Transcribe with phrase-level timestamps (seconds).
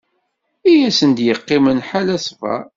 [0.71, 2.61] I asen-d-yeqqimen ḥala ssber.